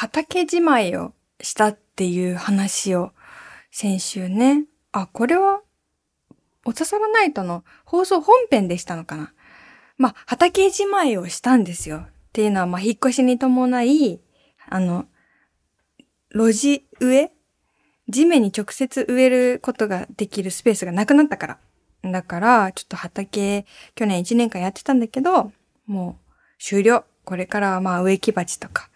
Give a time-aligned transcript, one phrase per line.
[0.00, 1.12] 畑じまいを
[1.42, 3.12] したっていう話を
[3.70, 5.60] 先週ね、あ、これは、
[6.64, 9.34] おささらナイトの放送本編でしたのかな。
[9.98, 11.98] まあ、畑じまいをしたんですよ。
[11.98, 14.20] っていうのは、まあ、引っ越しに伴い、
[14.70, 15.04] あの、
[16.34, 17.32] 路地植え
[18.08, 21.58] 地面に直接植えることができるスペースがなくなったか
[22.02, 22.10] ら。
[22.10, 25.52] だから、ちょっと畑、去年1年間やってたんだけど、
[25.84, 27.04] もう終了。
[27.26, 28.89] これからはまあ植木鉢とか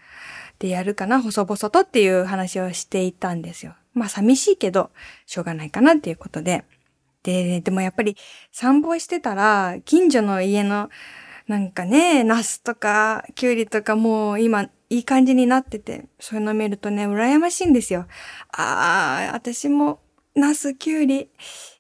[0.65, 3.75] でやるかな、細々とっていう話をしていたんですよ。
[3.93, 4.91] まあ寂しいけど、
[5.27, 6.65] しょうがないかなっていうことで。
[7.23, 8.17] で、でもやっぱり
[8.51, 10.89] 散歩してたら、近所の家の
[11.49, 18.07] なんかね、ナスとか、キュウリとかもう今いい感じになってて、そういうの見るとね、羨ましいんですよ。
[18.51, 20.01] ああ、私も、
[20.35, 21.29] ナス、キュウリ、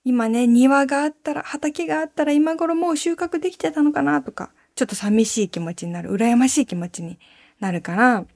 [0.05, 7.19] 今ね、庭があったら、畑があったら今頃もう収穫できてたのかなとか、ちょっと寂しい気持ちになる、羨ましい気持ちに
[7.61, 8.27] なるから、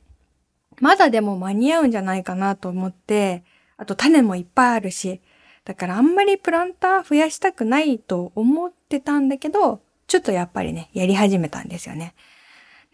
[0.80, 3.44] まだでも間に合うんじゃないかなと思って、
[3.76, 5.20] あと種もいっぱいあるし、
[5.64, 12.14] だからあんまりプランター増やしたくないと思ってたんだけど、ちょっとやっぱりね、やり始めたんですよね。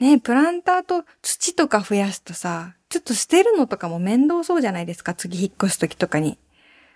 [0.00, 6.38] ねプランターと土とか増やすとさ、ちょっと捨てるのとかも面倒そうじゃないですか、次引っ越す時とかに。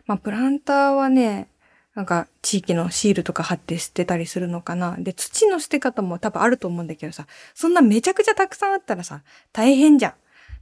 [0.06, 1.48] まあ、プランターはね、
[1.95, 4.97] なんか地域のシールとか貼って捨てたりするのかな。
[4.98, 10.14] で、土の捨て方も多分あると思うんだけどさ、そんなめちゃくちゃたくさんあったらさ、大変じゃん。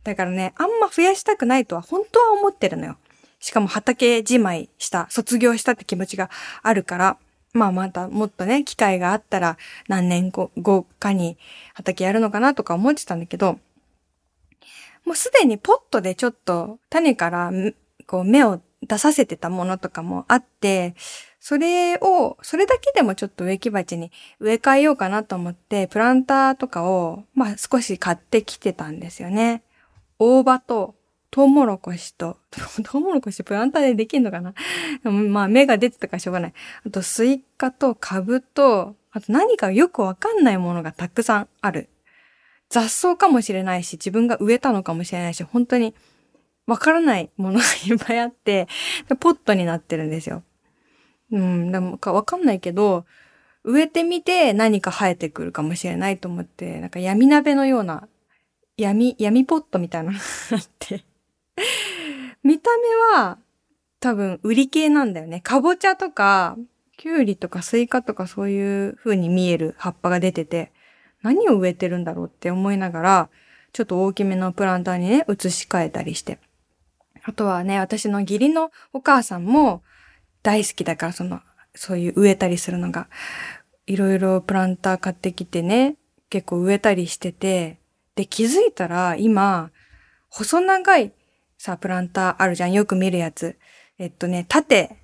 [0.06, 2.96] だからね、あんま増やしたくないとは本当は思ってるのよ。
[3.40, 6.30] しかも畑じまいした、卒業したって気持ちが
[6.62, 7.16] あるから、
[7.52, 11.36] まあまたもっとね、機会があったら何年後かに
[11.74, 13.58] 畑やるのかなとか思ってたんだけど、
[15.04, 17.50] もうすでにポットでちょっと種から
[18.06, 20.94] こう芽を出させてたものとかもあって、
[21.40, 29.62] それを、それだけでもちょっと植木鉢に植え替えようかなと思って、プランターとかを、まあ少し買ってきてたんですよね。
[30.18, 30.94] 大葉と、
[31.30, 32.38] トウモロコシと、
[32.84, 34.54] トウモロコシプランターでできんのかな？
[35.10, 36.54] まあ芽が出てたからしょうがない。
[36.86, 41.88] あとスイカとカブと、あと何かよくわかんないものがたくさんある。
[42.68, 45.94] 雑草かもしれないし、自分が植えたのかもしれないし、本当に
[46.66, 48.66] わからないものがいっぱいあって、
[49.20, 50.42] ポットになってるんですよ。
[51.30, 53.04] うん、でもかわかんないけど、
[53.64, 58.08] 植えてみて何か生えてくるかもしれないと思って、なんか闇鍋のような、
[58.76, 61.04] 闇、闇ポットみたいなのがあって
[62.42, 63.38] 見た目は
[64.00, 65.40] 多分瓜系なんだよね。
[65.40, 66.56] かぼちゃとか、
[66.96, 70.70] きゅうりとかスイカとかそういう風に見える葉っぱが出てて、
[71.22, 73.28] 何を植えてるんだろうって思いながら、
[73.72, 76.38] ちょっと大きめのプランターにね、移し替えたりして。
[77.24, 79.82] あとはね、私の義理のお母さんも
[80.42, 81.40] 大好きだから、その、
[81.74, 83.08] そういう植えたりするのが、
[83.86, 85.96] いろいろプランター買ってきてね、
[86.30, 87.78] 結構植えたりしてて、
[88.16, 89.70] で、気づいたら今、
[90.28, 91.12] 細長い
[91.58, 92.72] さ、プランターあるじゃん。
[92.72, 93.56] よく見るやつ。
[93.98, 94.98] えっとね、縦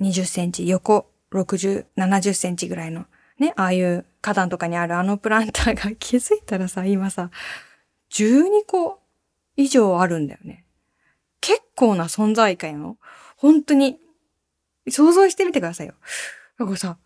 [0.00, 3.06] 20センチ、横60、70センチぐらいの、
[3.38, 7.30] ね、ああいう花壇とかにあるあのプランターが 気づいたらさ、今さ、
[8.12, 9.00] 12個
[9.56, 10.64] 以上あるんだよね。
[11.40, 12.98] 結構な存在感よ。
[13.36, 13.98] 本当に。
[14.90, 15.94] 想像してみてくださいよ。
[16.58, 16.98] なんかさ、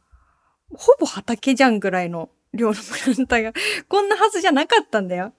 [0.73, 2.81] ほぼ畑じゃんぐらいの量のプ
[3.17, 3.53] ランターが、
[3.89, 5.33] こんなはずじゃなかったんだよ。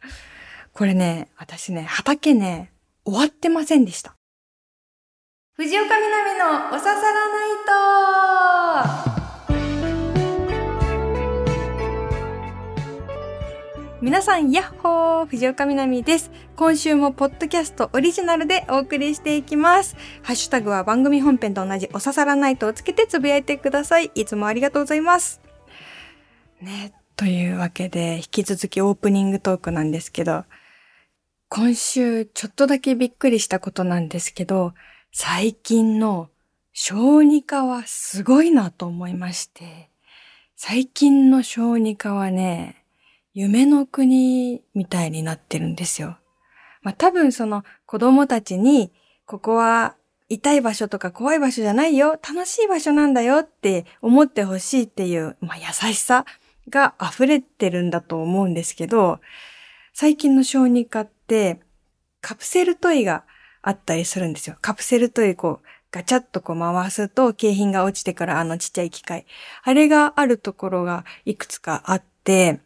[0.73, 2.71] これね、私ね、畑ね、
[3.05, 4.15] 終わってませんでした。
[5.55, 7.49] 藤岡みなみのおささらナイ
[9.07, 9.23] ト
[14.01, 16.29] 皆さん、やっほー藤岡みなみです。
[16.57, 19.95] 今週もポッドキャストオリジナルでお送りしていきます。
[20.23, 24.11] ハッシュタグは番組本編と同じおささらナイトをつけてつぶやいてください。
[24.13, 25.39] いつもありがとうございます。
[26.59, 30.45] ね、というわけで、引き続きオープニングトークなんですけど、
[31.47, 34.73] 今週ちょっとだけびっくりしたことなんですけど、
[35.11, 36.29] 最近の
[36.73, 39.89] 小児科はすごいなと思いまして、
[40.55, 42.83] 最近の小児科はね、
[43.35, 46.17] 夢の国みたいになってるんですよ。
[46.81, 48.91] まあ多分その子供たちに、
[49.25, 49.95] ここは
[50.29, 56.25] 痛い場所とか怖い場所じゃないよ、楽しい場所なんだよって思ってほしいっていう、まあ、優しさ
[56.69, 59.19] が溢れてるんだと思うんですけど、
[59.93, 61.59] 最近の小児科って
[62.21, 63.23] カプセルトイが
[63.61, 64.57] あったりするんですよ。
[64.61, 69.25] カプセルトイこうガチャッとこう回すと景品が落ちてからあのちっちゃい機械。
[69.63, 72.59] あれがあるところがいくつかあって、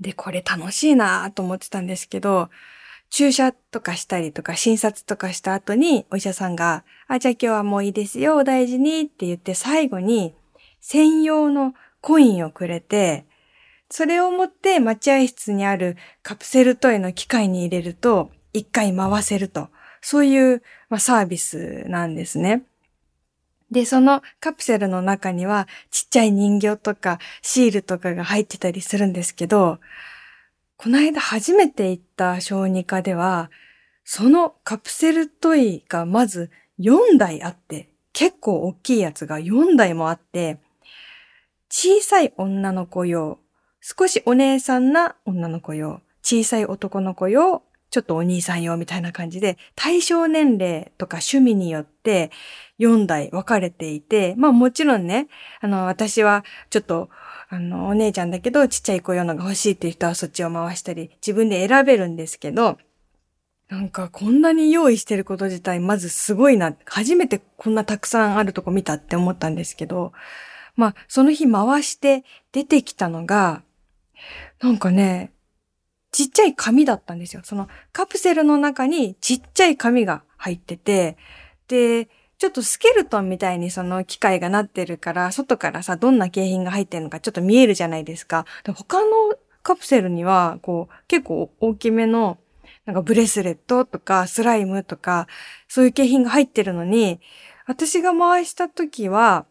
[0.00, 2.50] で、これ楽しいなと思ってたんですけど、
[3.10, 10.34] 注射とかしたりとか診察とかした後にお医者さんが、あ、じゃあ今日はもういいですよ、お大事にって言って最後に
[10.80, 13.24] 専用のコインをくれて、
[13.88, 19.68] それを持って待合室にあるカプセルトイの機械に入れると、一回回せると。
[20.02, 22.64] そういう、まあ、サービスなんですね。
[23.70, 29.78] で、そのカプセルの中にはちっちゃい人形とかシールとかが入ってたりするんですけど、
[30.76, 33.50] この間初めて行った小児科では、
[34.04, 36.50] そのカプセルトイがまず
[36.80, 40.58] 4台あって、結構大きいやつが4台もあって、
[41.74, 43.38] 小さい女の子用、
[43.80, 52.30] 少しお姉さんな女の子用、小さい男の子用、ちょっとお兄さん用みたいな感じで、対象年齢とか趣味によって
[52.78, 55.28] 4台分かれていて、まあもちろんね、
[55.62, 57.08] あの、私はちょっと、
[57.48, 62.76] あの、お姉ちゃんだけど、ちっちゃい子用のが欲しいっていう人はそっちを回したり、自分で選べるんですけど、
[63.70, 66.76] なんかこんなに用意してること自体まずすごいな。
[66.84, 70.12] 初めてこんなたくさんあるとこ見たって思ったんですけど、
[70.76, 73.62] まあその日回して出てきたのが、
[74.60, 75.32] なんかね、
[76.12, 77.42] ちっちゃい紙だったんですよ。
[77.44, 81.16] そのカプセルの中にちっちゃい紙が入ってて、
[81.68, 82.08] で、
[82.38, 88.46] ちょっとスケルトンみたいにその機械がなってるから、外からさ、どんな景品が入ってるのかちょっと見えるじゃないですか。
[88.64, 89.10] で他の
[89.62, 92.38] カプセルには、こう、結構大きめの、
[92.84, 95.28] なんかブレスレットとかスライムとか、
[95.68, 97.20] そういう景品が入ってるのに、
[97.66, 99.46] 私が回した時は、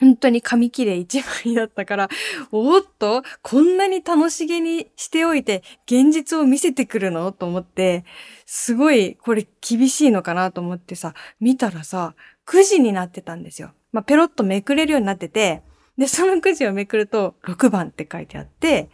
[0.00, 2.08] 本当に紙切れ一枚だったから、
[2.52, 7.32] おっと、こんなに楽しげにしておいて、現実を見せてくるの？
[7.32, 8.04] と思って、
[8.46, 12.14] すごい、これ厳しいのかなと思ってさ、見たらさ、
[12.46, 13.72] 9時になってたんですよ。
[13.92, 15.62] まあ、ペロッとめくれるようになってて、
[15.96, 18.90] で、その9時をめくると、6番って書いてあって、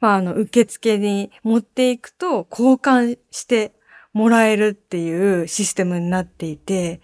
[0.00, 3.72] まあ、あの、受付に持っていくと、交換して
[4.12, 7.00] もらえるっていうシステムになっていて、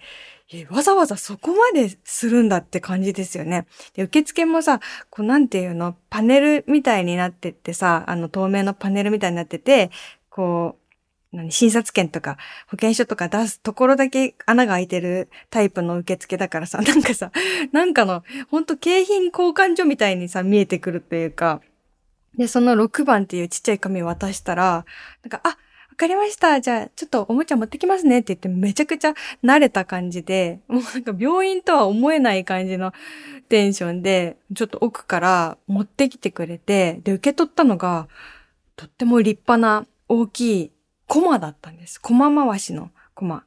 [0.69, 3.67] わざわざそこまでするんだって感じですよね。
[3.93, 4.79] で、受付もさ、
[5.11, 9.91] こうなんていうの、パネルみたいになってってさ、あの透明のパネルみたいになってて、
[10.29, 10.79] こう、
[11.51, 17.31] 診察券とか保険証とか出すところだけ穴が開いてるタイプの受付だからさ、 なんかさ、
[17.71, 21.61] なんかの、ほんと景品交換所みたいにさ、見えてくるっていうか、
[22.35, 24.85] で、その6番っていうちっちゃい紙を渡したら、
[25.23, 25.57] なんか、あ、
[25.99, 26.61] かりました。
[26.61, 29.13] じゃあ、ちょっとおもちゃ持ってきますねって言ってめちゃくちゃ
[29.43, 32.93] 慣れた感じで、もうなんか病院とは思えない感じの
[33.49, 38.07] テンションで、ちょっと奥から持ってきてくれて、で、受け取ったのが、
[38.77, 40.71] とっても立派な大きい
[41.05, 41.99] コマだったんです。
[41.99, 43.43] コマ回しのコマ。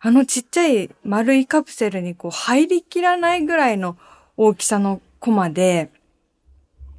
[0.00, 3.96] あのちっちゃい丸いカプセルにこう入りきらないぐらいの
[4.36, 5.90] 大きさのコマで、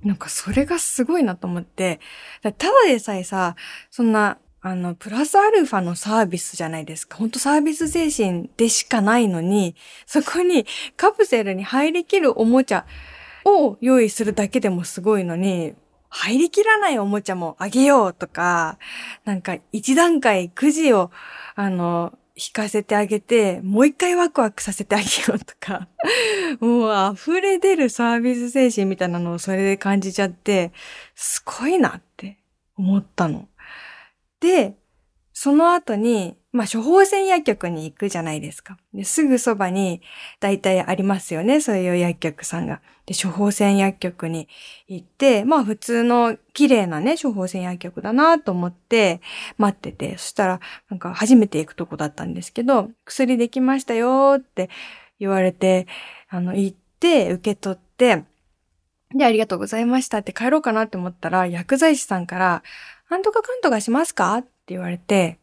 [0.03, 1.99] なんかそれがすごいなと思って、
[2.43, 3.55] ただでさえさ、
[3.89, 7.17] そんなあの、プラスアルファのサービスじゃないですか。
[7.17, 9.75] ほんとサービス精神でしかないのに、
[10.05, 10.65] そこに
[10.95, 12.85] カプセルに入りきるおもちゃ
[13.43, 15.73] を用意するだけでもすごいのに、
[16.07, 18.77] 入りきらないおもちゃもあげようとか、
[19.25, 21.11] なんか一段階くじを、
[21.55, 25.89] あの、引かせてあげて、もう一回ワクワクさせてあげようとか、
[26.61, 30.71] もう溢れ出るサービス精神みたいなのをそれで感じちゃって、
[31.15, 32.37] すごいなって
[32.77, 33.49] 思ったの。
[34.43, 34.75] で、
[35.31, 38.77] その後に、まあ、処方箋薬局に行くじゃないですか。
[38.93, 40.01] ですぐそばに
[40.41, 41.61] 大体ありますよね。
[41.61, 42.81] そういう薬局さんが。
[43.05, 44.49] で、処方箋薬局に
[44.87, 49.21] 行って、まあ普通の綺麗なね、処方箋薬局だなと思って
[49.57, 50.59] 待ってて、そしたら
[50.89, 54.69] なんか初めて行くとこだったんですけど、薬できましたよって
[55.19, 55.87] 言われて、
[56.29, 58.25] あの、行って受け取って、
[59.15, 62.63] で、ありがとうございましたって帰ろうかなって思ったら、薬剤師さんから、
[63.13, 64.37] なんとかかんとかしますか？
[64.37, 65.37] って言われて、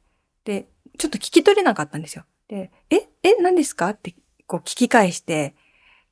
[0.45, 0.67] で、
[0.99, 2.25] ちょっと聞き取れなかったんですよ。
[2.49, 3.91] で、え、え、何ですか？
[3.91, 4.17] って
[4.49, 5.55] こう聞き返して、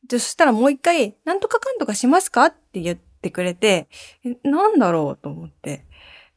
[0.09, 2.45] そしたらもう一回、なんとかかんとかしますか？
[2.45, 3.88] って言ってくれて、
[4.45, 5.21] なんだろう？
[5.21, 5.85] と思って。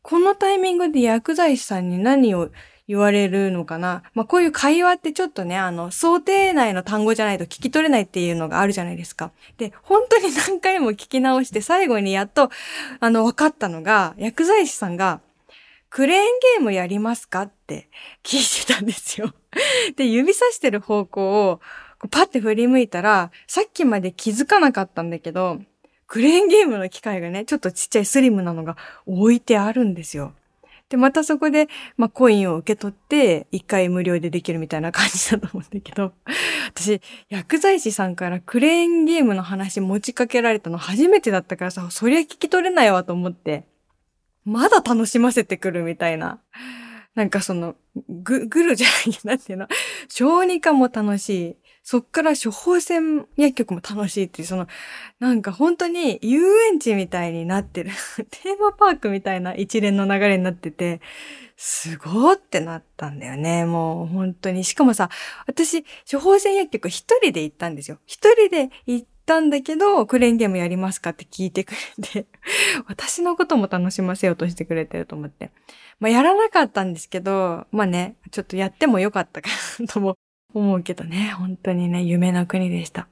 [0.02, 2.50] このタイミングで薬剤師さんに何を
[2.88, 4.04] 言われるのかな。
[4.14, 9.32] まあ、こういう会話ってちょっとね、あの、想定内の単語じゃないと聞き取れないっていうのがあるじゃないですか。
[9.58, 12.50] で、本当に何回も聞き直して最後にやっと、
[13.00, 15.22] あの、分かったのが、薬剤師さんが、
[15.90, 16.24] クレーン
[16.58, 17.90] ゲームやりますかって
[18.24, 19.34] 聞いてたんですよ。
[19.98, 21.62] で、指さしてる方向を
[22.10, 25.60] パッて振り向いたら、さっきまで気づかなかったんだけど、
[26.08, 30.34] クレーンゲームの機械がね、ちょっとちっちゃいスリムなのが置いてあるんですよ。
[30.92, 36.14] で、またそこで、まあ、コインを受け取って、一回無料でできるみたいな感じだと思うんだけど、
[36.76, 43.64] 私、薬剤師さんからクレーンゲームの話持ちかけられたの初めてだったからさ、そりゃ聞き取れないわと思って、
[44.44, 46.42] まだ楽しませてくるみたいな。
[47.16, 47.76] なんかその、
[48.10, 49.68] ぐ、ぐるじゃない、なんていうの？
[50.10, 51.58] 小児科も楽しい。
[51.84, 54.68] そっから処方箋薬局も楽しいっていう、その、
[55.20, 57.92] なんか本当に遊園地みたいになってる。
[58.30, 61.02] テーマパークみたいな一連の流れになってて、
[61.58, 63.66] すごーってなったんだよね。
[63.66, 64.64] もう本当に。
[64.64, 65.10] しかもさ、
[65.48, 67.98] 私、処方箋薬局一人で行ったんですよ。
[68.06, 72.26] 一人で行ったんだけど、クレーンゲームやりますかって聞いてくれて、
[72.88, 75.52] 私のことも楽しませようとしてくれてると思って。
[76.00, 80.18] まあ、やらなかったんですけど、まあね、ちょっとやってもよかったかなとも
[80.54, 83.08] 思うけどね、本当にね、夢の国でした。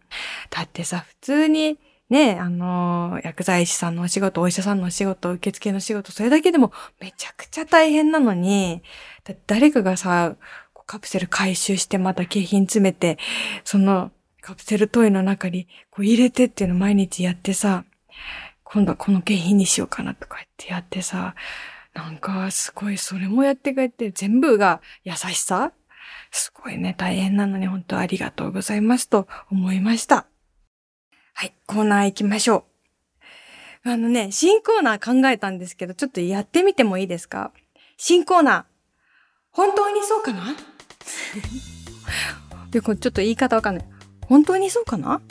[0.50, 1.78] だってさ、普通に、
[2.10, 8.82] ね、あの、薬剤師さんのお仕事、お医者さんのお仕事、受付の仕事、それだけでもめちゃくちゃ大変なのに、
[9.46, 10.36] 誰かがさ、
[10.90, 13.20] カプセル回収してまた景品詰めて、
[13.64, 17.86] そのカプセルトイの中にこう入れてっていうの毎日やってさ、
[18.64, 21.36] 今度はこの景品にしようかなとか言ってやってさ、
[21.94, 25.72] なんかすごいそれもやってくれて全部が優しさ
[26.32, 30.28] すごいね、大変なのに本当ありがとうございますと思いました。
[31.34, 32.66] はい、コーナー行きましょ
[33.86, 33.90] う。
[33.90, 37.52] あのね、新コーナー考えたんですけど、ちょっとやってみてもいいですか？
[37.98, 38.64] 新コーナー。
[39.52, 40.56] 本当にそうかな？
[42.72, 43.86] で、これちょっと言い方わかんない。
[44.22, 45.22] 本当にそうかな？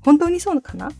[0.00, 0.90] 本当にそうかな？
[0.90, 0.96] ちょ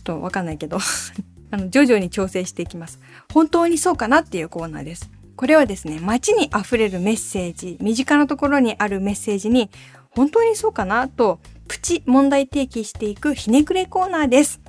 [0.00, 0.78] っとわかんないけど
[1.52, 2.98] あの、徐々に調整していきます。
[3.32, 4.22] 本当にそうかな？
[4.22, 5.10] っていうコーナーです。
[5.36, 9.70] これはですね、街に溢れるメッセージ、身近なところにあるメッセージに、
[10.10, 14.60] 本当にそうかなと、プチ問題提起していくひねくれコーナーです。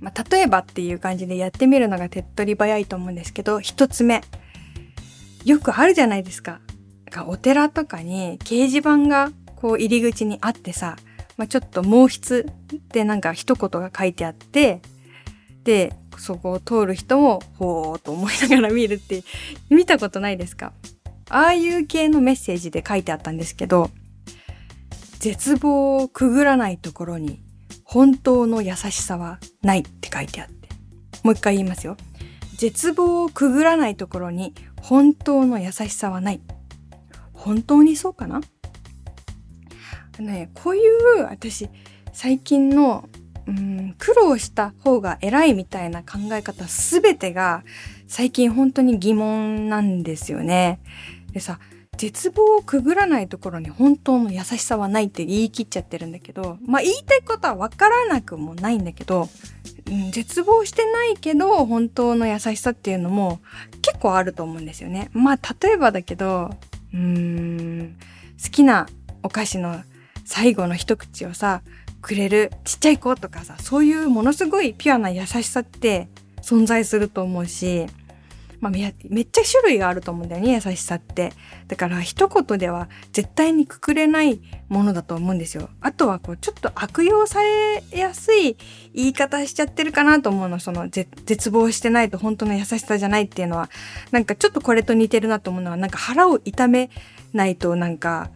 [0.00, 4.22] まあ、例えばっていう感じでやってみるのが手っ取り早いと思うんですけど、一つ目。
[5.44, 6.60] よくあるじゃないですか。
[7.26, 10.96] お寺とかに掲示板がこう入り口にあってさ、
[11.38, 12.44] まあ、ちょっと毛筆
[12.92, 14.82] でなんか一言が書いてあって、
[15.68, 19.22] で、そこを通る人も、ほーと思いながら見るって
[19.68, 20.72] 見たことないですか？
[21.28, 23.90] ああいう系のメッセージで書いてあったんですけど、
[25.18, 27.42] 絶望をくぐらないところに
[27.84, 30.70] 本当の優しさはないって書いてあって。
[31.22, 31.98] もう一回言いますよ。
[32.56, 36.40] 絶望をくぐらないところに本当の優しさはない。
[37.34, 38.40] 本当にそうかな？
[40.18, 40.80] ね、こうい
[41.20, 41.68] う私
[42.14, 43.06] 最近の
[43.48, 47.64] うん苦労した方が偉いみたいな考え方すべてが
[48.06, 50.80] 最近本当に疑問なんですよね。
[51.32, 51.58] でさ、
[51.96, 59.28] 絶望をくぐらないところに本当の優しさはないって言い切っちゃってるんだけど、まあ言いたいことはわからなくもないんだけど、
[59.86, 63.40] うん、絶望してないけど本当の優しさっていうのも
[63.82, 65.10] 結構あると思うんですよね。
[65.12, 66.50] まあ例えばだけど、
[66.92, 67.96] うーん、
[68.42, 68.86] 好きな
[69.22, 69.82] お菓子の
[70.24, 71.62] 最後の一口をさ、
[72.00, 76.08] くれるちっちゃい子とかさ、そういうものすごいピュアな優しさって
[76.42, 77.86] 存在すると思うし、
[78.60, 78.92] まあ、めっ
[79.30, 81.32] ちゃ種類があると思うんだよね、優しさって。
[81.68, 85.70] だから一言では絶対にくくれないものだと思うんですよ。
[85.80, 88.56] あとはこう、ちょっと悪用されやすい
[88.94, 90.58] 言い方しちゃってるかなと思うの。
[90.58, 93.70] その、絶望してないと本当の優しさじゃないっていうのは、
[94.10, 96.90] なんかちょっとこれと似てるなと思うのは、なんか腹を痛め
[97.32, 98.30] ないとなんか、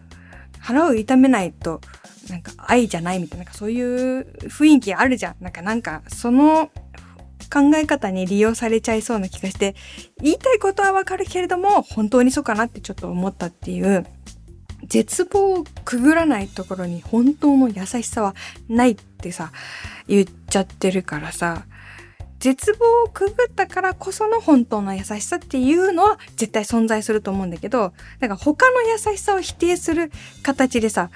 [0.59, 1.81] 腹を痛めないと
[2.29, 5.35] なんか愛じゃないみたいな、なんかそういう雰囲気あるじゃん。
[5.41, 6.71] なんかなんかその
[7.51, 9.75] 考え方に利用されちゃいそうな気がして、
[10.21, 14.05] 言いたいことはわかるけれども、本当にそうかなってちょっと思ったっていう、
[14.87, 18.35] 絶望をくぐらないところに本当の優しさは
[18.67, 19.51] ないってさ、
[20.07, 21.65] 言っちゃってるからさ、
[22.39, 30.11] 絶望をくぐったからこその本当の優しさっていうのは絶対存在すると思うんだけど、なんか他の優しさを否定する
[30.41, 31.09] 形でさ、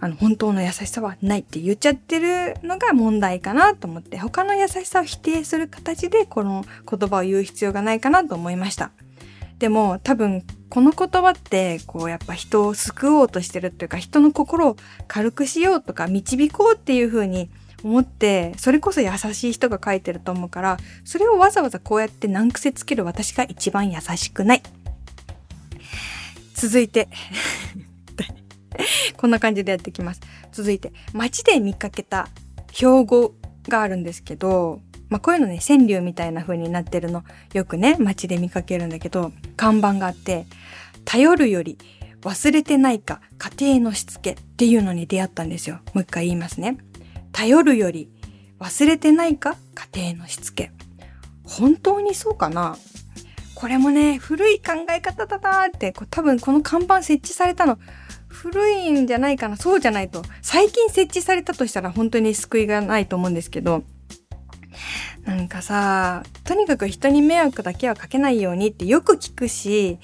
[0.00, 8.90] あの、本当の優しさはないって言っちゃってるのが問題かなと思って、他の優しさを否定する形でこの言葉を言う必要がないかなと思いました。
[9.58, 14.76] でも多分この言葉ってこうやっぱ人を救おうとしてるっていうか人の心を
[15.08, 17.50] 軽くしようとか導こうっていう風に
[17.82, 24.62] 思ってそれこそ優しい人が書いてると思うからそれをわざわざこうやって難癖つける私が一番優しくない。
[26.54, 27.08] 続いて
[29.16, 30.20] こんな感じでやってきます。
[30.52, 32.28] 続いて、街で見かけた
[32.72, 33.34] 標語
[33.68, 40.46] があるんですけど、まあ、こういうのね、川柳みたいな風になってるの、よくね、街で見かけるんだけど、看板があって、
[41.04, 41.78] 頼るより
[42.22, 45.80] 忘れてないか家庭のしつけっていうのに出会ったんですよ。
[45.94, 46.76] もう一回言いますね。
[47.32, 48.10] 頼るより
[48.58, 49.56] 忘れてないか
[49.94, 50.72] 家庭のしつけ。
[51.44, 52.76] 本当にそうかな？
[53.54, 57.78] これもね、古い考え方だなーって、多分この看板設置されたの、
[58.38, 60.22] 古いんじゃないかなそうじゃないと。
[60.42, 63.82] 最近設置されたとしたら本当に救いがないと思うんですけど、
[65.24, 69.98] なんかさ、とにかく人に迷惑だけはかけないようにってよく聞くし、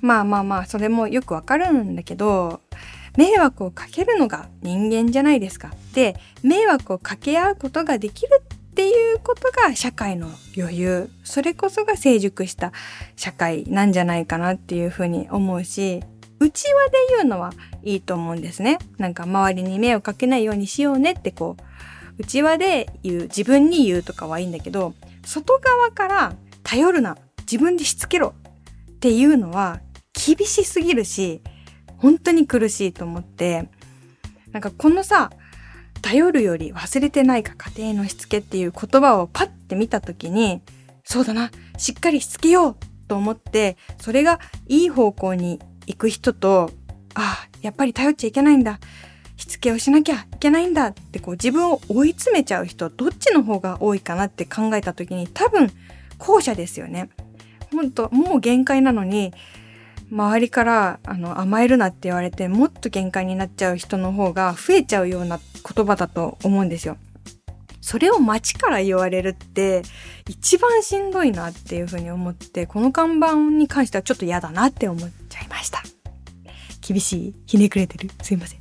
[0.00, 2.62] まあまあまあ、それもよくわかるんだけど、
[3.16, 5.72] 迷惑をかけるのが人間じゃないですか。
[5.94, 11.10] で、迷惑をかけ合うことができるっていうことが社会の余裕。
[11.22, 12.72] それこそが成熟した
[13.14, 16.02] 社会なんじゃないかなっていうふうに思うし、
[16.40, 17.52] 内輪で言うのは
[17.82, 18.78] いいと思うんですね。
[18.96, 21.62] なんか周りに迷惑かけないようにしようねってこう、
[22.18, 28.34] 内輪で言う、自分に言うとかはいいんだけど、外側から頼るな、自分でしつけろ
[28.90, 29.80] っていうのは
[30.12, 31.42] 厳しすぎるし、
[31.96, 33.68] 本当に苦しいと思って、
[34.52, 35.30] なんかこのさ、
[36.02, 40.62] 頼るより忘れてないか家庭のしつけっていう言葉をパッて見た時に、
[41.04, 42.76] そうだな、しっかりしつけよう
[43.08, 46.70] と思って、それがいい方向に行く人と、
[47.14, 48.78] あ、やっぱり頼っちゃいけないんだ。
[49.36, 55.70] しつけをしなきゃいけないんだってこう自分を追い詰めちゃう人、どっちの方が多いかなって考えた時に多分
[56.18, 57.08] 後者ですよね。
[57.72, 59.32] 本当もう限界なのに、
[60.10, 65.38] 周りからあの甘えるなって言われてもっと限界になっちゃう人の方が増えちゃうような
[65.74, 66.96] 言葉だと思うんですよ。
[67.88, 69.80] それを街から言われるって
[70.28, 75.82] 一番しんどいなっていうふうに思ってこの看板に関してはちょっと嫌だなって思っちゃいました。
[76.86, 78.60] 厳しいひねくれてるすいません。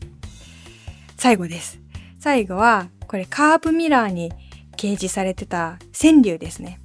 [1.17, 1.77] 最後です。
[2.21, 4.31] 最後はこれカーブミラーに
[4.77, 6.79] 掲示されてた川柳ですね。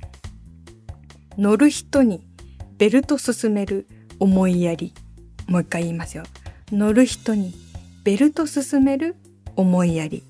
[1.38, 2.26] 乗る人に
[2.76, 3.86] ベルト進める
[4.18, 4.92] 思いやり。
[5.46, 6.24] もう一回言いますよ。
[6.72, 7.54] 乗る人に
[8.02, 9.14] ベルト進める
[9.54, 10.24] 思いやり。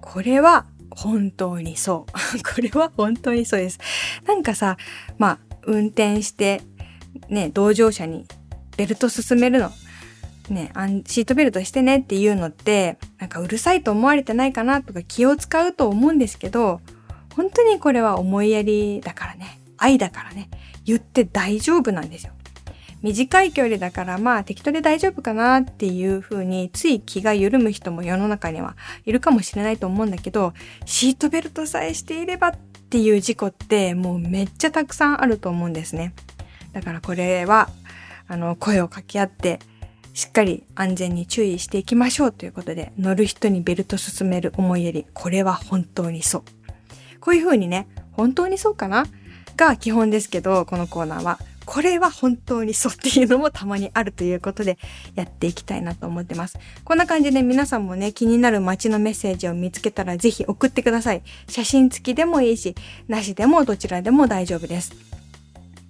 [0.00, 0.64] これは
[0.98, 2.12] 本当にそう。
[2.42, 3.78] これは本当にそうです。
[4.26, 4.76] なんかさ、
[5.16, 6.60] まあ、運転して、
[7.28, 8.26] ね、同乗者に
[8.76, 9.70] ベルト進めるの。
[10.50, 10.72] ね、
[11.06, 16.80] シートベルトしてねっていうのって、なんかうるさいと思われてないかなとか気を使うと思うんですけど、
[17.36, 20.48] 本当にこれは思いやりだからね、愛だからね、
[20.84, 22.32] 言って大丈夫なんですよ。
[23.02, 28.76] 短い距離だからまあ適当で大丈夫かなっていう風につい気が緩む人も世の中には
[29.06, 30.52] いるかもしれないと思うんだけど、
[30.84, 32.52] シートベルトさえしていればっ
[32.90, 36.14] ていう事故ってもうめっちゃたくさんあると思うんですね。
[36.72, 37.70] だからこれは、
[38.26, 39.58] あの、声を掛け合って、
[40.12, 46.42] しっかり安全に注意していきましょうということで、乗る人にベルト進める思いやり、これは本当にそう。
[47.20, 49.06] こういう風にね、本当にそうかな？
[49.56, 51.38] が基本ですけど、このコーナーは。
[51.68, 54.78] これは本当にそうっていうのもたまにあるということで
[55.14, 56.58] やっていきたいなと思ってます。
[56.82, 61.22] こんな感じで皆さんもね、気になる街のメッセージを見つけたらぜひ送ってください。
[61.46, 62.74] 写真付きでもいいし、
[63.06, 64.94] なしでもどちらでも大丈夫です。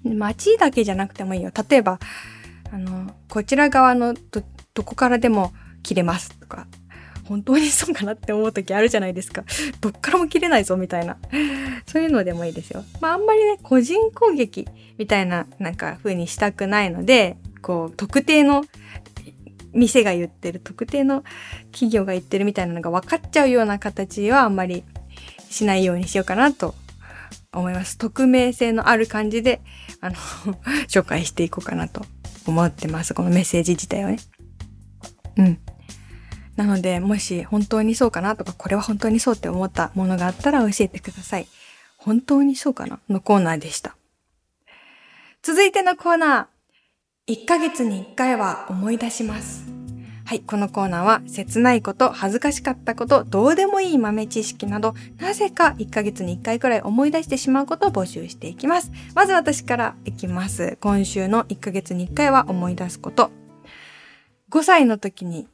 [0.02, 1.52] 街だけじゃなくてもいいよ。
[1.70, 2.00] 例えば、
[2.72, 4.42] あの、こちら側のど、
[4.74, 5.52] どこからでも
[5.84, 6.66] 切れますとか、
[7.28, 9.44] 本当にそうかなって思う時あるじゃないですか。
[9.80, 11.18] どっからも切れないぞみたいな。
[11.86, 12.84] そういうのでもいいですよ。
[13.00, 18.64] まああんまりね、個人攻撃みたいななんか風にしたくないので、こう、特定の
[19.74, 21.22] 店が言ってる、特定の
[21.70, 24.84] 企業が言ってるみたいなのが分かっちゃうような形はあんまり
[25.50, 26.74] しないようにしようかなと
[27.52, 27.98] 思います。
[27.98, 29.60] 匿名性のある感じで、
[30.00, 30.16] あの
[30.88, 32.06] 紹介していこうかなと
[32.46, 33.12] 思ってます。
[33.12, 34.18] このメッセージ自体をね。
[35.36, 35.58] うん。
[36.58, 41.46] なので、もし本当にそうかなとか、これは本当にそうって思ったものがあったら教えてください。
[41.96, 42.98] 本当にそうかな？
[43.08, 43.96] のコーナーでした。
[45.40, 47.32] 続いてのコーナー。
[47.32, 49.66] 1ヶ月に1回は思い出します。
[50.24, 58.90] はい、このコーナーは切ないこと、恥ずかしかったこと、どうでもいい豆知識など、なぜか1ヶ月に1回くらい思い出してしまうことを募集していきます。
[59.14, 60.76] まず私からいきます。
[60.80, 63.30] 今週の1ヶ月に1回は思い出すこと。
[64.50, 65.46] 5歳の時に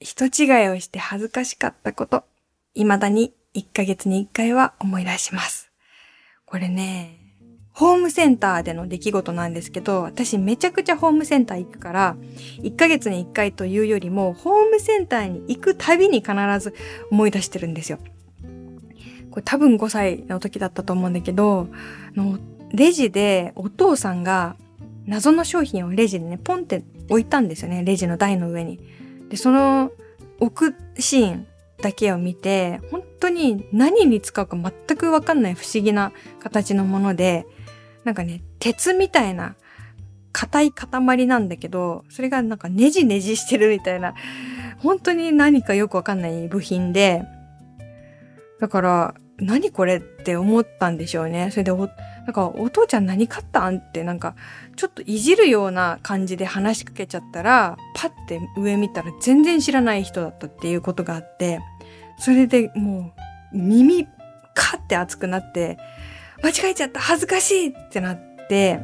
[0.00, 2.24] 人違いをして恥ずかしかったこと、
[2.74, 5.70] 未だに1ヶ月に1回は思い出します。
[6.46, 7.18] これね、
[7.74, 12.16] ホームセンターでの出来事なんですけど、私めちゃくちゃホームセンター行くから、
[12.62, 16.74] 1ヶ月に1回というよりも、ホームセンターに行くたびに必ず
[17.10, 17.98] 思い出してるんですよ。
[19.30, 21.68] これ多分5歳の時だったと思うんだけど、
[22.16, 22.38] の
[22.72, 24.56] レジでお父さんが
[25.04, 28.80] 謎の商品をレジでね、ポンって置いたんですよね、レジの台の上に。
[29.30, 29.90] で、その
[30.40, 31.46] 置くシーン
[31.80, 36.12] だけを見て、本当に何に使うか全くわかんない不思議な
[36.42, 37.46] 形のもので、
[38.04, 39.56] なんかね、鉄みたいな
[40.32, 44.14] 硬い塊なんだけど、それがなんかネジネジしてるみたいな、
[44.78, 47.22] 本当に何かよくわかんない部品で、
[48.60, 51.50] だから、何これって思ったんでしょうね。
[51.50, 51.70] それで
[52.26, 53.78] なんか、お父ちゃん何買ったん？
[53.78, 54.34] ってなんか、
[54.76, 61.60] ちょっといじるような感じで話しかけちゃったら、パッて上見たら全然知らない人だったっていうことがあって、
[62.18, 63.12] それでも
[63.52, 64.06] う、耳、
[64.54, 65.78] カッて熱くなって、
[66.42, 68.80] 間違えちゃった恥ずかしいってなって、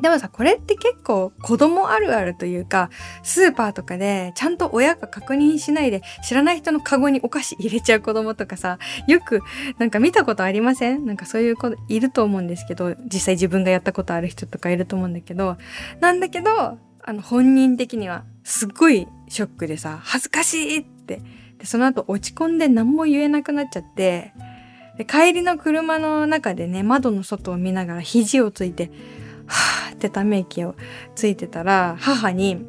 [0.00, 2.90] でもさ、これって結構子供あるあるというか、
[3.22, 9.42] スーパーとかでちゃんと親が確認しないで知らない人のカゴにお菓子入れちゃう子供とかさ、よく
[9.78, 11.06] なんか見たことありません？
[11.06, 15.56] なんかそういう子いると思うんですけど、実際自分がやったことある人とかいると思うんだけど、
[16.00, 16.50] なんだけど、
[17.02, 21.22] あの本人的にはすっごいショックでさ、恥ずかしいって。
[21.58, 24.32] で、その後落ち込んで何も言えなくなっちゃって、
[24.98, 28.90] で帰りの車の中でね、窓の外を見ながら肘をついて、
[29.50, 30.74] はぁってため息を
[31.14, 32.64] ついてたら、母に、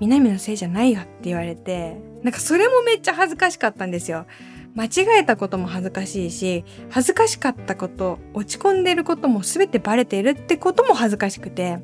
[0.00, 4.26] 南のせいじゃないよって言われて、なんかそれもめっちゃ恥ずかしかったんですよ。
[4.74, 11.78] 間違えたことも恥ずかしいし、恥ずかしかったこと、落ち込んでることも全てバレてるってことも恥ずかしくて、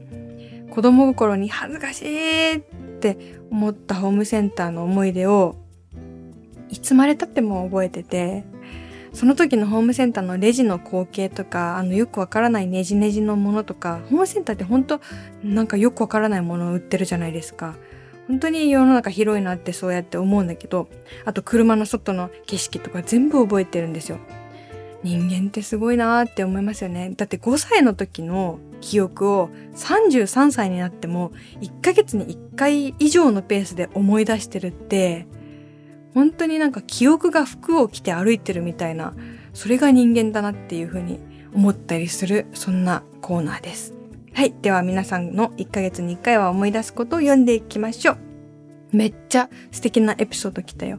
[0.71, 2.61] 子供心に恥ずかしいっ
[3.01, 5.57] て思ったホームセンターの思い出を、
[6.69, 8.45] いつまで経っても覚えてて、
[9.15, 15.01] その時のホームセンターのレジの光景とか、あのよくわからないネジネジのものとか、ホームセンターって本当
[15.43, 17.77] なんかよくわからないものを売ってるじゃないですか。
[18.27, 20.89] 本当に世の中広いなってそうやって思うんだけど、
[21.25, 24.19] あと車の外の景色とか全部覚えてるんですよ。
[25.05, 27.13] 人間ってすごいなーって思いますよね。
[27.17, 35.27] だって5歳の時の記憶を33歳になっても1ヶ月に1回以上のペースで思い出してるって、
[36.15, 39.15] 本当になんか記憶が服を着て歩いてるみたいな、
[39.53, 41.21] それが人間だなっていうふうに
[41.55, 43.95] 思ったりする、そんなコーナーです。
[44.33, 44.55] はい。
[44.63, 48.19] では皆さんの1ヶ月に1回は思い出すことを読んでいきましょう。
[48.93, 50.99] めっちゃ素敵なエピソード来たよ。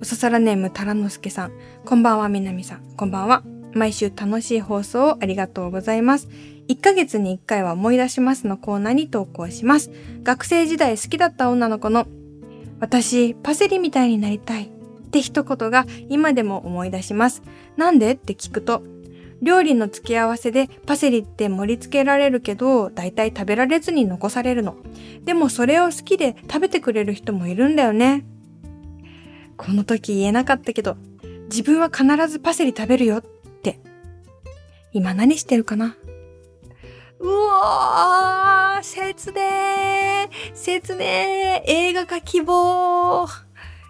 [0.00, 1.52] おささらネームタラノスケさん。
[1.84, 2.82] こんばんは、みなみさん。
[2.96, 3.44] こんばんは。
[3.72, 6.28] 毎週楽しい放送をありがとうございます。
[6.68, 9.90] 1ヶ月に1回は思い出しますのコーナーに投稿します。
[10.22, 12.06] 学生時代好きだった女の子の
[12.78, 14.68] 私、パセリみたいになりたいっ
[15.10, 17.42] て一言が今でも思い出します。
[17.76, 18.12] なんで？
[18.12, 18.82] って聞くと、
[19.42, 24.76] 料理の付け合わせでパセリって盛り付けられるけど、だいたい食べられずに残されるの。
[25.24, 28.24] でもそれを好きで食べてくれる人もいるんだよね。
[29.56, 30.96] この時言えなかったけど、
[31.50, 33.22] 自分は必ずパセリ食べるよっ
[33.62, 33.80] て。
[34.92, 35.96] 今何してるかな？
[37.18, 43.26] うわー、切ねー、切ねー、映画化希望。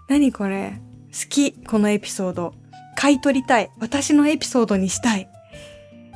[0.08, 0.80] 何これ？
[1.12, 2.54] 好き、このエピソード。
[2.96, 3.70] 買い取りたい。
[3.78, 5.28] 私のエピソードにしたい。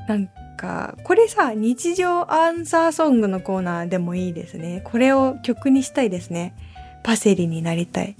[0.08, 4.80] なんか、これさ、日常アンサーソングのコーナーでもいいですね。
[4.84, 6.54] これを曲にしたいですね。
[7.02, 8.16] パセリになりたい。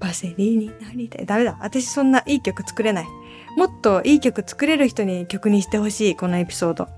[0.00, 1.26] パセリになりたい。
[1.26, 1.58] ダメだ。
[1.60, 3.06] 私そんないい曲作れない。
[3.56, 6.88] もっといい曲作れる人に曲にしてほしい、このエピソード。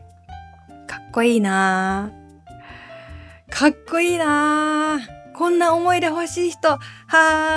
[0.92, 2.12] かっこいいな
[3.48, 5.00] かっこいいな
[5.34, 6.78] こんな思い出欲しい人、は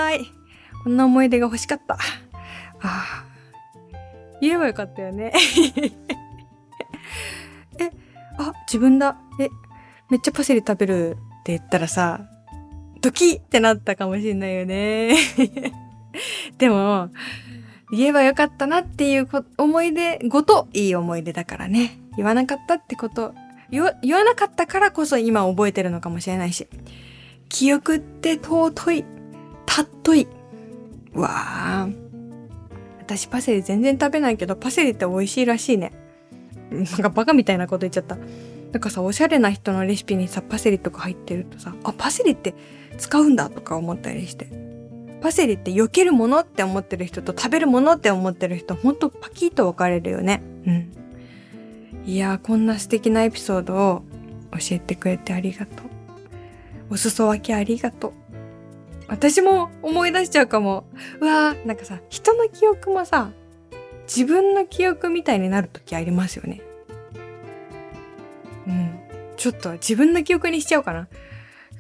[0.10, 0.32] ーい。
[0.86, 1.98] こんな思い出が欲しかった。
[2.82, 3.26] あ。
[4.40, 5.34] 言えばよかったよね。
[7.78, 7.92] え、
[8.38, 9.18] あ、自分だ。
[9.38, 9.50] え、
[10.10, 12.22] めっちゃパセリ食べるって言ったらさ、
[13.02, 15.14] ドキってなったかもしんないよね。
[16.58, 17.10] でも、
[17.92, 22.00] 言えばよかったなっていう思い出ごといい思い出だからね。
[22.18, 23.34] 言わなかったってこと、
[23.70, 26.68] 言わなかったからこそ今覚えてるのかもしれないし。
[27.50, 29.06] 記憶って尊い。
[29.66, 30.28] たっとい。
[31.14, 31.88] わあ。
[33.00, 35.92] 私パセリ全然食べないけど、パセリって美味しいらしいね。
[36.72, 38.18] なんかバカみたいなこと言っちゃった。
[38.72, 42.56] なんかさ、おしゃれな人のレシピにさ、パセリとか入ってるとさ、あ、パセリって
[42.98, 44.48] 使うんだとか思ったりして。
[45.22, 50.42] パセリって避けるものって思ってる人と食べるものって思ってる人、ほんとパキッと分かれるよね。
[50.66, 50.92] うん。
[52.06, 54.04] いやー、こんな素敵なエピソードを
[54.52, 55.86] 教えてくれてありがとう。
[56.92, 58.14] お裾分けありがとう。
[59.08, 60.86] 私も思い出しちゃうかも。
[61.20, 63.32] うわー、なんかさ、人の記憶もさ、
[64.08, 66.62] 自分の記憶みたいになる時ありますよね。
[68.68, 69.00] うん。
[69.36, 71.08] ちょっと自分の記憶にしちゃおうかな。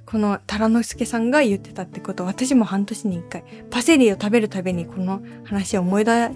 [0.05, 6.31] このタラノスケさんが言ってたってこと、私も半年に一回、パセリを食べるたびにこの話を思い出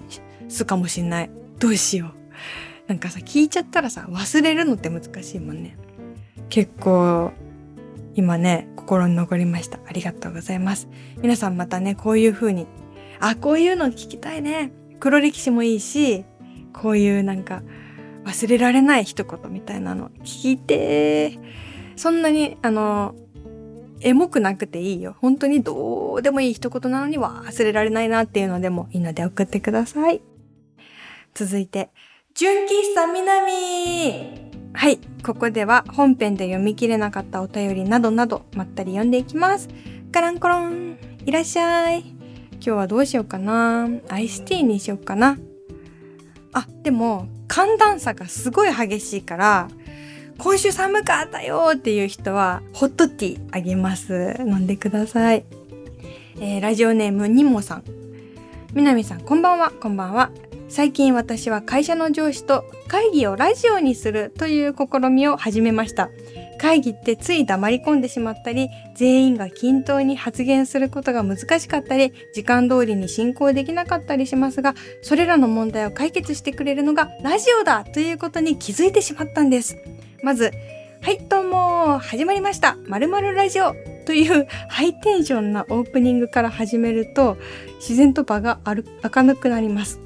[0.48, 1.30] すかもしんない。
[1.58, 2.69] どうしよう。
[2.90, 5.76] なんかさ、聞いちゃったらさ、忘れるのって難しいもんね。
[6.48, 7.30] 結構、
[8.16, 9.78] 今ね、心に残りました。
[9.86, 10.88] ありがとうございます。
[11.22, 12.66] 皆さんまたね、こういう風に、
[13.20, 14.72] あ、こういうの聞きたいね。
[14.98, 16.24] 黒歴史もいいし、
[16.72, 17.62] こういうなんか、
[18.24, 21.38] 忘れられない一言みたいなの聞いて、
[21.94, 23.14] そんなに、あの、
[24.00, 25.14] エモくなくていいよ。
[25.20, 30.20] 本当にどうでもいい一言なのには忘れられないなっていうのでもいいので送ってください。
[31.34, 31.90] 続いて、
[32.34, 39.68] 純喫茶みなみはい、ここでは本編で読み切れなかったお便りなどなどまったり読んでいきます。
[40.12, 42.00] カランコロン、いらっしゃい。
[42.00, 43.88] 今日はどうしようかな。
[44.08, 45.38] アイスティーにしようかな。
[46.52, 49.68] あ、でも寒暖差がすごい激しいから、
[50.38, 54.36] 今週寒かったよっていう人は、ホットティーあげます。
[54.38, 55.44] 飲んでください。
[56.40, 57.84] えー、ラジオネームにもさん。
[58.72, 60.30] みなみさん、こんばんは、こんばんは。
[60.70, 66.10] 最近私は会社の上司と会議をラジオにするという試みを始めました。
[66.60, 79.76] 会議ってつい黙り込んでしまったり、全員が均等に発言することが難しかったり、時間通りに進行できなかったりしますが、それらの問題を解決してくれるのがラジオだということに気づいてしまったんです。
[80.22, 80.52] まず、
[81.02, 82.76] はい、どうも、始まりました。
[82.86, 83.74] まるまるラジオ
[84.06, 87.38] というハイテンションなオープニングから始めると、
[87.80, 88.74] 自然と場が明
[89.24, 89.98] るくなります。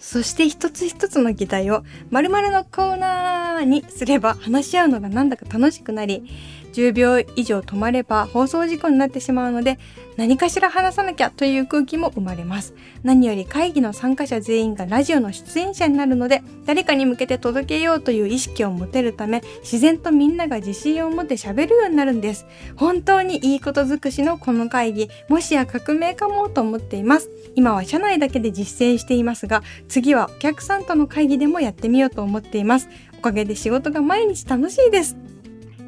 [0.00, 6.24] そして一つ一つの議題を〇〇のコーナーにすれば話し合うのがなんだか楽しくなり、
[6.72, 9.78] 10秒以上止まれば放送事故になってしまうので、
[10.16, 12.74] 何かしら話さなきゃという空気も生まれます。
[13.02, 22.46] 何より会議の参加者全員がラジオの出演者になるので、誰かに向けて届けようという意識を持てるため、自然とみんなが自信を持って喋るようになるんです。
[22.76, 27.30] 本当にいいこと尽くしのこの会議、もしや革命かもと思っています。
[27.54, 32.88] 今は社内だけで実践していますが、次はお客さんとの会議でもやってみようと思っています。
[33.18, 35.29] おかげで仕事が毎日楽しいです。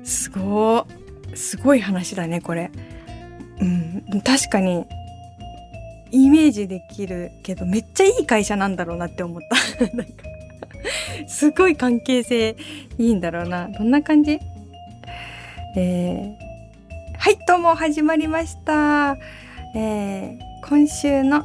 [0.05, 0.87] すご
[1.33, 1.37] い。
[1.37, 2.71] すごい話だね、これ。
[3.61, 4.85] うん、確かに、
[6.11, 9.41] イメージできるけど、めっちゃいい会社なんだろうなって思っ
[9.79, 9.87] た。
[9.97, 10.13] なんか、
[11.27, 12.57] すごい関係性
[12.99, 13.69] いいんだろうな。
[13.69, 14.39] どんな感じ？
[15.75, 16.35] えー、
[17.17, 19.17] はい、どうも始まりました。
[19.75, 21.45] えー、今週の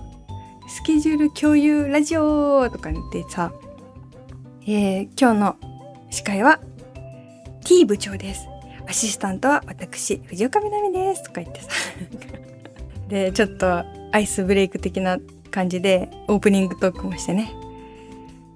[0.67, 3.53] スケジュール共有ラジオとか言ってさ、
[4.63, 5.55] えー、今日の
[6.09, 6.59] 司会は
[7.67, 8.47] T 部長です。
[8.87, 11.23] アシスタントは私、藤岡みなみです。
[11.23, 11.67] とか言ってさ。
[13.09, 15.17] で、ちょっとアイスブレイク的な
[15.51, 17.51] 感じでオープニングトークもしてね。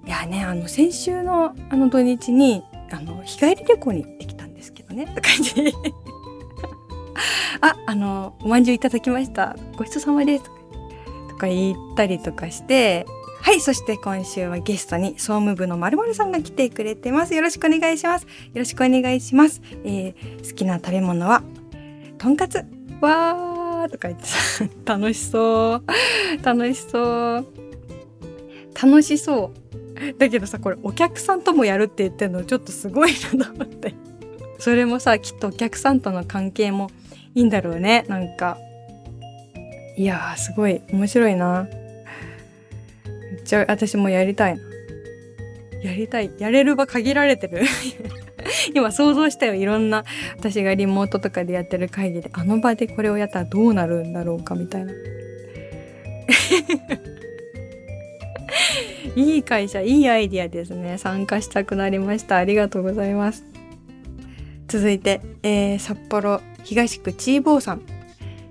[0.06, 5.04] いやね、あの、先週のあの土日に、あの、日帰り旅行に行ってきたんですけどね。
[5.04, 5.72] って感じで。
[7.60, 9.56] あ、あの、おまんじゅういただきました。
[9.76, 10.44] ごちそうさまです。
[11.28, 13.04] とか言ったりとかして、
[13.42, 13.60] はい。
[13.60, 17.34] そして今週はゲストに総務部のまるまるさんが来てくれてます。
[17.34, 18.22] よろしくお願いします。
[18.22, 19.60] よろしくお願いします。
[19.84, 21.42] えー、好きな食べ物は、
[22.18, 22.64] とんかつ。
[23.00, 25.82] わーとか言ってさ、 楽しそう。
[26.44, 27.46] 楽しそう。
[28.80, 29.52] 楽しそ
[29.96, 30.18] う。
[30.18, 33.94] だけどさ、これお客さんともやるって言ってるのちょっとすごいなと思って。
[34.60, 36.90] それもさ、きっとお客さんとの関係も
[37.34, 38.04] いいんだろうね。
[38.06, 38.56] なんか。
[39.96, 41.66] いやー、すごい面白いな。
[43.42, 44.62] っちゃ私もやりたいな。
[45.82, 46.30] やりたい。
[46.38, 47.62] やれる場限られてる。
[48.74, 49.54] 今想像したよ。
[49.54, 50.04] いろんな
[50.36, 54.92] 私がリモートとかでやってる会議で、あの場でこれをやったらどうなるんだろうかみたいな。
[59.16, 60.96] いい会社、いいアイディアですね。
[60.98, 62.36] 参加したくなりました。
[62.36, 63.44] ありがとうございます。
[64.68, 67.82] 続いて、えー、札幌東区チーボーさん。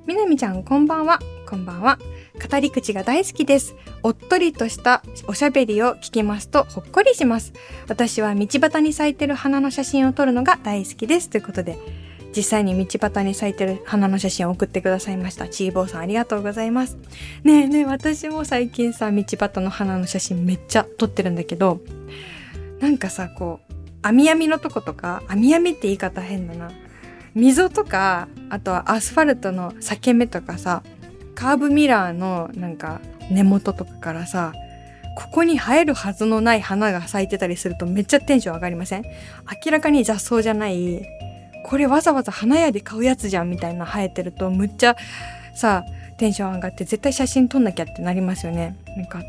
[0.06, 1.20] みなみちゃん、こんばんは。
[1.48, 1.98] こんばんは。
[2.42, 3.76] 語り口が大好きです。
[4.02, 7.54] おっとりとしたおしゃべりを聞きますとほっこりします。
[7.88, 11.30] 私は道端に咲いてる花の写真を撮るのが大好きです。
[11.30, 11.78] ということで、
[12.36, 15.48] 実際に道端に咲いてる花の写真を送ってくださいました。
[15.50, 16.98] チーボーさんありがとうございます。
[17.44, 21.82] ねえねえ、私も最近さ、道端の花の写真めっちゃ撮ってるんだけど、
[22.80, 26.72] なんかさ、こう、網網のとことか、網網って言い方変だな。
[27.36, 30.84] 溝とか、あとはアスファルトの裂け目とかさ、
[31.42, 33.02] カーブミラーのなんか
[33.32, 34.54] 根元とかからさ、
[35.18, 39.04] ここに生えるはずのない花が咲いてたりするとめっちゃテンション上がりません？
[39.66, 41.04] 明らかに雑草じゃない、
[41.66, 44.96] これわざわざ花屋で買うやつじゃんみたいな生えてるとむっちゃ
[45.56, 45.84] さ、
[46.20, 48.78] テンション上がって絶対写真撮んなきゃってなりますよね。
[48.96, 49.24] なんか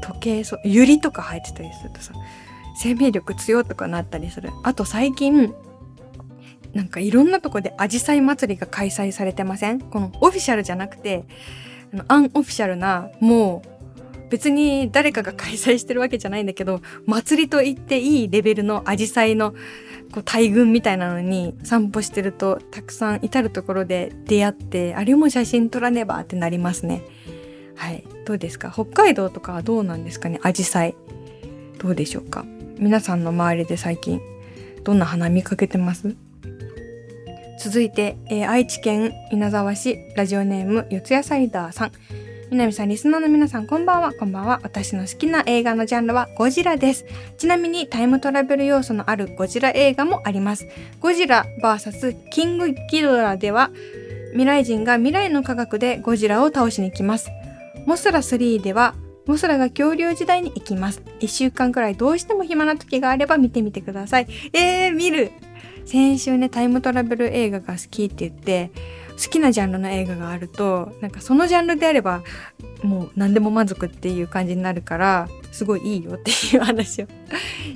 [0.00, 2.14] 時計、そう、ユリとか生えてたりするとさ、
[2.80, 4.48] 生命力強とかなったりする。
[4.64, 5.52] あと最近、
[6.74, 9.80] なんかいろんなとこでアジサイ祭りが開催されてません？
[9.80, 11.24] このオフィシャルじゃなくて、
[12.08, 19.52] アンオフィシャルな、もう別に誰かが開催してるわけじゃないんだけど、祭りと言っていいレベルのアジサイの
[20.12, 27.02] こう大群みたいなのに散歩してるとたくさん至るところで出会って、あれも写真撮らねばってなりますね。
[27.76, 28.04] はい。
[28.26, 28.70] どうですか？
[28.70, 30.38] 北海道とかはどうなんですかね？
[30.42, 30.94] アジサイ。
[31.78, 32.44] どうでしょうか？
[32.78, 34.20] 皆さんの周りで最近
[34.84, 36.14] どんな花見かけてます？
[37.58, 41.92] 続いて、えー、愛知県稲沢市ラジオネーム四谷サイダーさん。
[42.50, 44.12] 南さん、リスナーの皆さん、こんばんは。
[44.12, 44.60] こんばんは。
[44.62, 47.04] 私の好きな映画のジャンルはゴジラです。
[47.36, 50.68] ちなみにタイムトラベル要素のあるゴジラ映画もあります。
[51.00, 53.70] ゴジラ VS キングギドラでは、
[54.30, 57.30] 未来人が未来の科学でゴジラを倒しに来ます。
[57.86, 58.94] モスラ3では、
[59.26, 61.02] モスラが恐竜時代に行きます。
[61.20, 64.26] 一週間くらいどうしても暇な時があれば見てみてください。
[64.54, 65.32] えー、見る
[65.88, 68.70] 先週ね、タイムトラベル映画が好きって言って、
[69.12, 72.22] 好きなジャンルの映画があると、なんかそのジャンルであれば、
[72.82, 77.06] もう何でも満足っていう感じになるから、すごいいいよっていう話を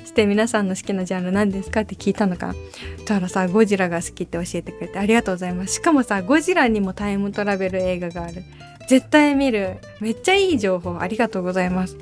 [0.04, 2.48] して皆さんの好きなジャンル何ですかって聞いたのか。
[2.48, 5.74] なそしたらさゴジラが好きって教えてくれてありがとうございます。
[5.74, 8.44] しかもさゴジラにもタイムトラベル映画がある。
[8.88, 9.78] 絶対見る。
[10.00, 11.96] めっちゃいい情報ありがとうございます。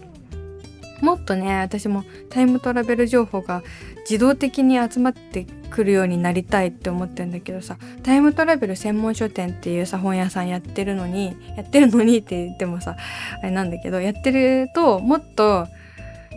[1.01, 3.63] もっとね私もタイムトラベル情報が
[4.01, 12.97] 自動的に集まってくるようになりたいって思ってんだけどさタイムトラベル専門書店っていうさ本屋さんやってるのにやってるのにって言ってもさ
[13.41, 15.67] あれなんだけどやってるともっと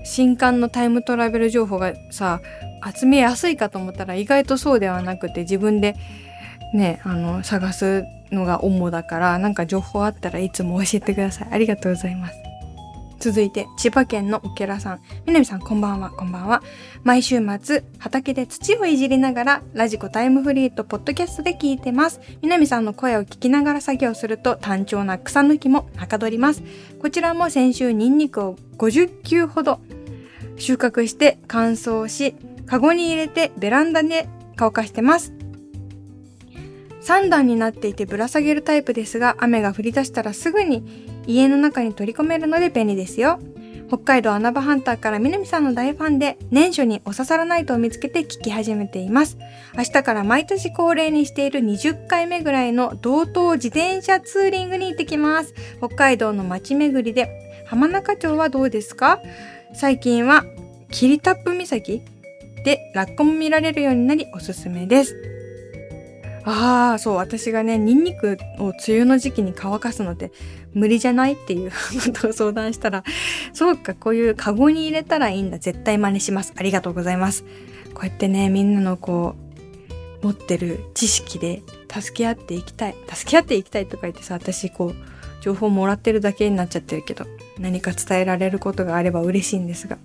[0.05, 2.41] 新刊のタイムトラベル情報がさ
[2.95, 5.95] 集めやすいかと思ったら意外とそうではなくて自分で
[6.73, 11.47] ねあの探すのが主だからなんか情報あったらいつも教えてください。
[11.51, 12.42] ありがとうございます。
[13.19, 14.99] 続いて、千葉県のおけらさん。
[15.25, 16.61] みなみさん、こんばんは、こんばんは。
[17.03, 22.19] 毎週末、畑で土をいじりながら、ラジコタイムフリーとポッドキャストで聞いてます。
[22.41, 26.63] みなみさんの声を聞きながら作業すると、単調な草抜きもはかどります。
[26.99, 29.79] こちらも先週、ニンニクを50球ほど
[30.57, 35.33] 収穫して乾燥し、カゴに入れてベランダで乾かしてます。
[37.03, 43.39] 3段になっていてぶら下げるタイプですが、雨が降り出したらすぐに家の中に取り込めるので便利ですよ。
[43.87, 49.37] 北海道穴場ハンターから南さんの大ファンで年初にお刺さらナイトを見つけて聞き始めています。
[49.77, 55.53] 明日から毎年恒例にしている20回目ぐらいの道東自転車ツーリングに行ってきます。
[55.77, 59.21] 北海道の街巡りで浜中町はどうですか？
[59.75, 60.43] 最近は
[60.89, 62.01] 霧タップ岬
[62.65, 65.15] でラッコも見られるようになりおすすめです。
[66.45, 70.31] ああ、そう、私がね、ニンニクを梅雨の時期に乾かすのって
[70.73, 71.33] 無理じゃない？
[71.33, 71.75] っていうこ
[72.19, 73.03] とを相談したら、
[73.53, 75.59] そうか、こういうカゴに入れたらいいんだ。
[75.59, 76.53] 絶対真似します。
[76.55, 77.43] ありがとうございます。
[77.93, 79.35] こうやってね、みんなのこ
[80.21, 82.95] う、持ってる知識で助け合っていきたい。
[83.13, 84.95] 助け合っていきたいとか言ってさ、私こう、
[85.41, 87.25] 情報もらってるだけになっちゃってるけど、
[87.59, 89.97] 何か伝えられることがあれば嬉しいんですが。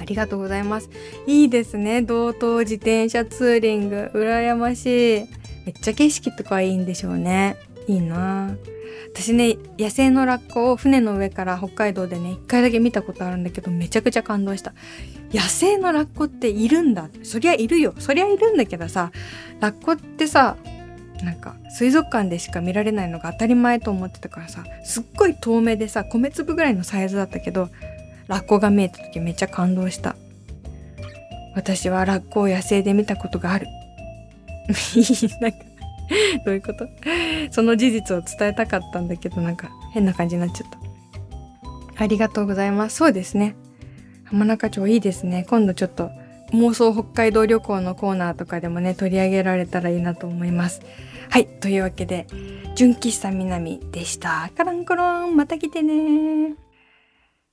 [0.00, 0.90] ありがとうございます。
[1.26, 2.02] いいですね。
[2.02, 4.10] 道東自転車ツーリング。
[4.14, 5.26] 羨ましい。
[5.66, 7.56] めっちゃ景色とかいいんでしょうね。
[7.86, 8.77] いいなぁ
[9.20, 14.74] 私ね、野生のラッコを船の上から北海道でね、一回だけ見たことあるんだけど、めちゃくちゃ感動した。
[15.32, 17.08] 野生のラッコっているんだ。
[17.24, 17.94] そりゃいるよ。
[17.98, 19.10] そりゃいるんだけどさ、
[19.58, 20.56] ラッコってさ、
[21.24, 27.70] なんか水族館でしか見られないのが当たり前と思ってたからさ、すっごい遠目でさ、米粒ぐらいのサイズだったけど、
[28.28, 30.14] ラッコが見えた時めっちゃ感動した。
[31.56, 33.66] 私はラッコを野生で見たことがある。
[35.40, 35.58] なんか、
[36.44, 36.88] どういうこと？
[37.50, 40.78] その事実を伝えたかったんだけど、なんか変な感じになっちゃった。
[42.02, 42.96] ありがとうございます。
[42.96, 43.56] そうですね。
[44.24, 45.46] 浜中町いいですね。
[45.48, 46.10] 今度ちょっと
[46.52, 50.80] 妄想北海道旅行のコーナーとかでもね、取り上げられたらいいなと思います。
[51.30, 51.46] はい。
[51.46, 52.26] というわけで、
[52.74, 54.50] 純喫茶南でした。
[54.56, 56.54] カランコロン、また来てね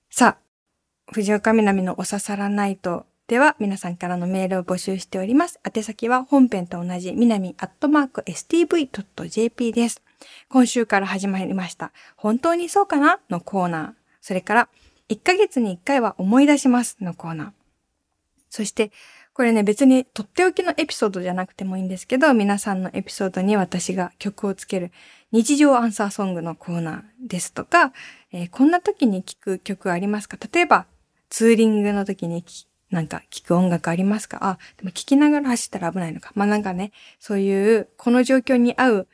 [0.09, 5.59] さあ、藤岡みなみのお刺さらないとでは皆さんからのメールを募集しております。
[5.65, 10.03] 宛先は本編と同じみなみアットマーク stv.jp です。
[10.47, 11.91] 今週から始まりました。
[12.15, 13.91] 本当にそうかなのコーナー。
[14.21, 14.69] それから
[15.09, 17.49] 1ヶ月に1回は思い出しますのコーナー。
[18.51, 18.91] そして、
[19.33, 24.91] これね別にとっておきのエピソードじゃなくてもいいんですけど、皆さんのエピソードに私が曲をつける
[25.31, 27.91] 日常アンサーソングのコーナーですとか、
[28.31, 30.37] えー、こんな時に聴く曲ありますか？
[30.53, 30.85] 例えば、
[31.29, 34.39] ツーリングの時に聴くなんか聴く音楽ありますか？
[34.41, 36.31] あ、でも聴きながら走ったら危ないのか。
[36.33, 39.07] まあなんかね、そういうこの状況に合う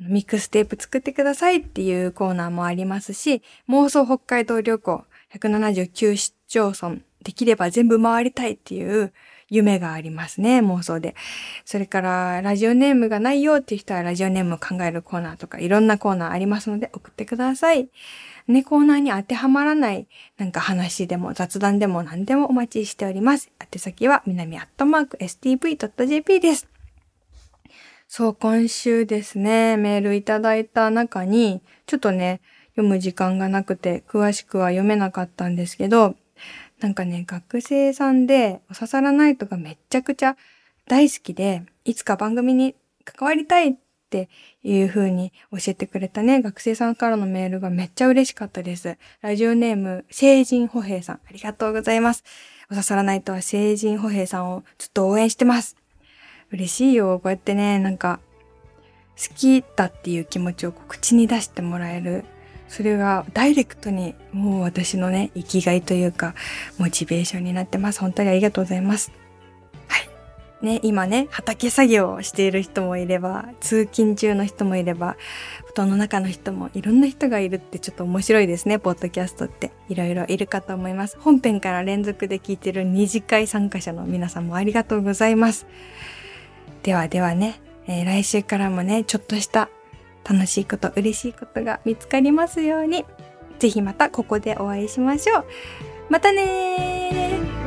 [0.00, 9.12] ミックステープ作ってくださいっていうコーナーもありますし、妄想北海道旅行179市町村できれば全部回りたいっていう
[9.48, 11.14] 夢がありますね、妄想で。
[11.64, 17.88] それから、ラジオネームがないよっていう人はラジオネームを考えるコーナーとかいろんなコーナーありますので送ってください。
[18.48, 20.06] ね、コーナーに当てはまらない
[20.38, 23.50] なんか話でも雑談でも何でもお待ちしております。
[23.60, 26.68] 宛先は南アットマーク stv.jp です。
[28.08, 36.14] そう、今週ですね、メールいただいた中に、ちょっとね、読む時間がなくて、詳しくは読めなかったんですけど、
[36.80, 40.36] なんかね、学生さんで、お刺さらないとかめちゃくちゃ
[40.86, 43.74] 大好きで、いつか番組に関わりたいっ
[44.06, 44.28] って
[44.62, 48.96] いう風に教えてくれたね、学生さんからのメールがめっちゃ嬉しかったです。
[49.20, 52.24] ラジオネーム、聖人歩兵さん、ありがとうございます。
[52.70, 55.76] お刺さらないとは聖人歩兵さんをちょっと応援してます。
[56.50, 57.18] 嬉しいよ。
[57.18, 58.20] こうやってね、なんか、
[59.16, 62.24] 好きだっていう気持ちを口に出してもらえる
[62.68, 66.34] それがダイレクトにもう私のね、生きがいというか、
[66.78, 68.00] モチベーションになってます。
[68.00, 69.12] 本当にありがとうございます。
[70.62, 75.16] ね、今ね、畑作業をしている人もいれば、通勤中の人もいれば、
[75.66, 79.72] 布団の中の人もいろんな人がいるってちょっと面白いですね、ポッドキャストって。
[79.88, 81.18] いろいろいるかと思います。
[81.20, 85.66] 本編から連続で聞いてる二次会参加者の皆さんもありがとうございます。
[86.82, 89.68] ではではね、えー、来週からもね、ちょっとした
[90.28, 93.04] 楽しいこと、嬉しいことが見つかりますように。
[93.58, 95.44] ぜひまたここでお会いしましょう。
[96.08, 97.65] またね